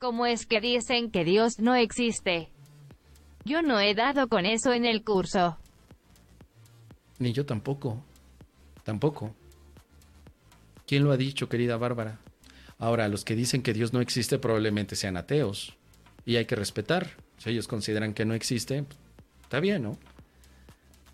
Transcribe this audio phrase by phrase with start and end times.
[0.00, 2.48] ¿Cómo es que dicen que Dios no existe?
[3.44, 5.56] Yo no he dado con eso en el curso.
[7.20, 8.02] Ni yo tampoco.
[8.82, 9.36] Tampoco.
[10.84, 12.18] ¿Quién lo ha dicho, querida Bárbara?
[12.78, 15.76] Ahora, los que dicen que Dios no existe probablemente sean ateos.
[16.24, 17.10] Y hay que respetar.
[17.36, 18.84] Si ellos consideran que no existe,
[19.42, 19.96] está bien, ¿no?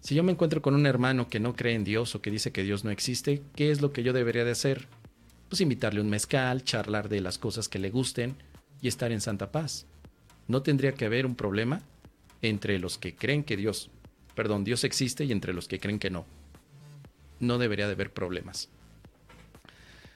[0.01, 2.51] Si yo me encuentro con un hermano que no cree en Dios o que dice
[2.51, 4.89] que Dios no existe, ¿qué es lo que yo debería de hacer?
[5.51, 8.37] Pues invitarle un mezcal, charlar de las cosas que le gusten
[8.81, 9.87] y estar en santa paz.
[10.49, 11.83] No tendría que haber un problema
[12.43, 13.91] entre los que creen que Dios,
[14.35, 16.27] perdón, Dios existe y entre los que creen que no.
[17.41, 18.69] No debería de haber problemas.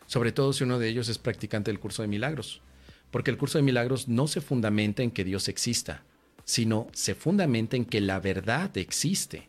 [0.07, 2.63] Sobre todo si uno de ellos es practicante del curso de milagros.
[3.11, 6.03] Porque el curso de milagros no se fundamenta en que Dios exista,
[6.45, 9.49] sino se fundamenta en que la verdad existe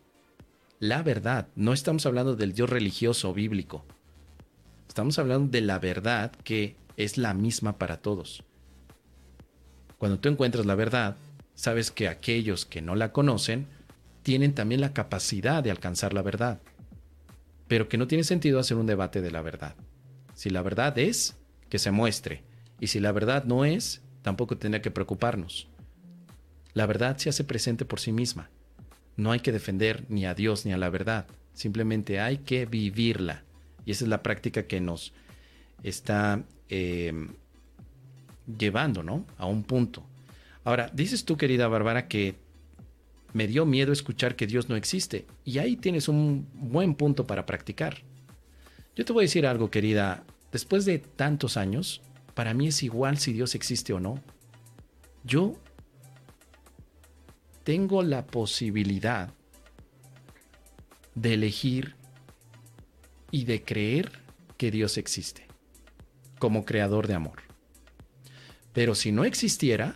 [0.80, 1.48] la verdad.
[1.56, 3.86] No estamos hablando del Dios religioso o bíblico.
[4.88, 8.44] Estamos hablando de la verdad que es la misma para todos.
[10.00, 11.18] Cuando tú encuentras la verdad,
[11.54, 13.68] sabes que aquellos que no la conocen
[14.24, 16.60] tienen también la capacidad de alcanzar la verdad.
[17.68, 19.76] Pero que no tiene sentido hacer un debate de la verdad.
[20.34, 21.38] Si la verdad es,
[21.70, 22.44] que se muestre.
[22.80, 25.68] Y si la verdad no es, tampoco tendría que preocuparnos.
[26.74, 28.50] La verdad se hace presente por sí misma.
[29.18, 33.44] No hay que defender ni a Dios ni a la verdad, simplemente hay que vivirla.
[33.86, 35.14] Y esa es la práctica que nos
[35.84, 37.28] está eh,
[38.58, 39.26] llevando, ¿no?
[39.38, 40.04] A un punto.
[40.64, 42.36] Ahora, dices tú, querida Bárbara, que
[43.34, 45.26] me dio miedo escuchar que Dios no existe.
[45.46, 47.98] Y ahí tienes un buen punto para practicar.
[48.96, 50.24] Yo te voy a decir algo, querida.
[50.52, 52.02] Después de tantos años,
[52.34, 54.22] para mí es igual si Dios existe o no.
[55.24, 55.56] Yo
[57.64, 59.32] tengo la posibilidad
[61.14, 61.96] de elegir
[63.32, 64.12] y de creer
[64.58, 65.48] que Dios existe
[66.40, 67.49] como creador de amor.
[68.74, 69.96] Pero si no existiera,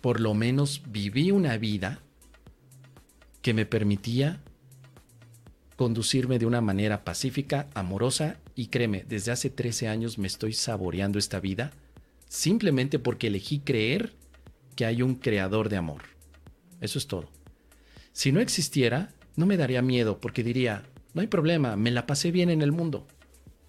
[0.00, 2.00] por lo menos viví una vida
[3.42, 4.42] que me permitía
[5.76, 11.18] conducirme de una manera pacífica, amorosa y créeme, desde hace 13 años me estoy saboreando
[11.18, 11.70] esta vida
[12.28, 14.14] simplemente porque elegí creer
[14.74, 16.02] que hay un creador de amor.
[16.80, 17.28] Eso es todo.
[18.12, 22.30] Si no existiera, no me daría miedo porque diría, no hay problema, me la pasé
[22.30, 23.06] bien en el mundo.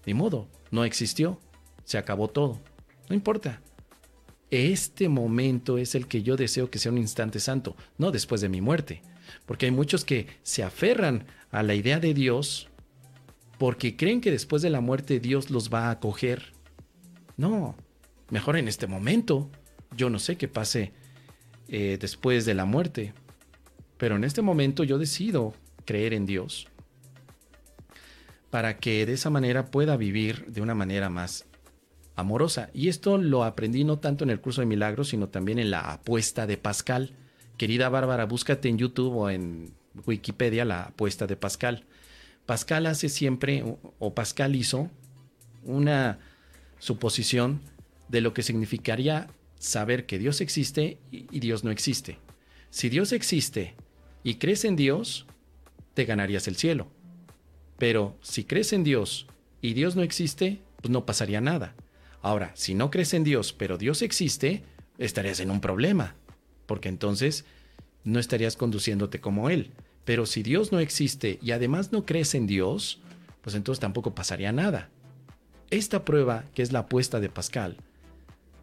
[0.06, 1.38] Ni modo, no existió,
[1.84, 2.60] se acabó todo.
[3.08, 3.60] No importa.
[4.50, 8.48] Este momento es el que yo deseo que sea un instante santo, no después de
[8.48, 9.02] mi muerte.
[9.44, 12.68] Porque hay muchos que se aferran a la idea de Dios
[13.58, 16.52] porque creen que después de la muerte Dios los va a acoger.
[17.36, 17.76] No,
[18.30, 19.50] mejor en este momento.
[19.96, 20.92] Yo no sé qué pase
[21.68, 23.12] eh, después de la muerte.
[23.96, 25.54] Pero en este momento yo decido
[25.84, 26.68] creer en Dios
[28.50, 31.46] para que de esa manera pueda vivir de una manera más
[32.18, 32.70] amorosa.
[32.74, 35.92] Y esto lo aprendí no tanto en el curso de milagros, sino también en la
[35.92, 37.12] apuesta de Pascal.
[37.56, 39.72] Querida Bárbara, búscate en YouTube o en
[40.06, 41.84] Wikipedia la apuesta de Pascal.
[42.44, 43.64] Pascal hace siempre,
[43.98, 44.90] o Pascal hizo,
[45.64, 46.18] una
[46.78, 47.60] suposición
[48.08, 52.18] de lo que significaría saber que Dios existe y Dios no existe.
[52.70, 53.74] Si Dios existe
[54.24, 55.26] y crees en Dios,
[55.94, 56.88] te ganarías el cielo.
[57.78, 59.26] Pero si crees en Dios
[59.60, 61.74] y Dios no existe, pues no pasaría nada.
[62.22, 64.62] Ahora, si no crees en Dios, pero Dios existe,
[64.98, 66.16] estarías en un problema,
[66.66, 67.44] porque entonces
[68.04, 69.72] no estarías conduciéndote como Él.
[70.04, 73.00] Pero si Dios no existe y además no crees en Dios,
[73.42, 74.90] pues entonces tampoco pasaría nada.
[75.70, 77.76] Esta prueba, que es la apuesta de Pascal,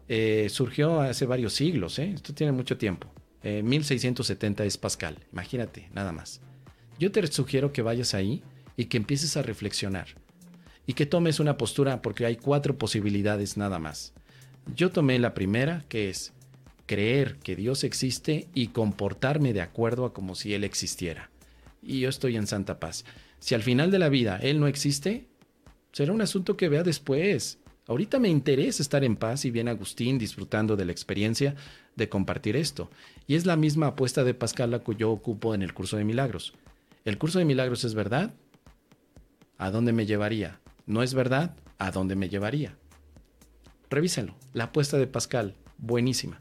[0.08, 2.12] eh, surgió hace varios siglos, ¿eh?
[2.14, 3.08] esto tiene mucho tiempo.
[3.42, 6.40] 1670 eh, es Pascal, imagínate, nada más.
[6.98, 8.42] Yo te sugiero que vayas ahí
[8.76, 10.08] y que empieces a reflexionar
[10.86, 14.12] y que tomes una postura porque hay cuatro posibilidades nada más.
[14.74, 16.32] Yo tomé la primera, que es
[16.86, 21.30] creer que Dios existe y comportarme de acuerdo a como si Él existiera.
[21.82, 23.04] Y yo estoy en santa paz.
[23.38, 25.26] Si al final de la vida Él no existe,
[25.92, 27.58] será un asunto que vea después.
[27.88, 31.54] Ahorita me interesa estar en paz y bien Agustín disfrutando de la experiencia
[31.94, 32.90] de compartir esto.
[33.26, 36.04] Y es la misma apuesta de Pascal la que yo ocupo en el curso de
[36.04, 36.54] milagros.
[37.04, 38.34] ¿El curso de milagros es verdad?
[39.58, 40.60] ¿A dónde me llevaría?
[40.86, 41.56] ¿No es verdad?
[41.78, 42.78] ¿A dónde me llevaría?
[43.90, 44.36] Revísenlo.
[44.52, 46.38] La apuesta de Pascal, buenísima.